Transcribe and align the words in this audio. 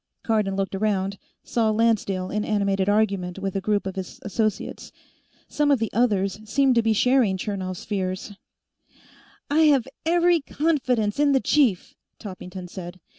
Cardon 0.23 0.55
looked 0.55 0.73
around, 0.73 1.19
saw 1.43 1.69
Lancedale 1.69 2.31
in 2.31 2.43
animated 2.43 2.89
argument 2.89 3.37
with 3.37 3.55
a 3.55 3.61
group 3.61 3.85
of 3.85 3.95
his 3.97 4.17
associates. 4.23 4.91
Some 5.47 5.69
of 5.69 5.77
the 5.77 5.91
others 5.93 6.39
seemed 6.43 6.73
to 6.73 6.81
be 6.81 6.91
sharing 6.91 7.37
Chernov's 7.37 7.85
fears. 7.85 8.33
"I 9.51 9.59
have 9.65 9.87
every 10.03 10.39
confidence 10.41 11.19
in 11.19 11.33
the 11.33 11.39
chief," 11.39 11.93
Toppington 12.17 12.67
said. 12.67 12.99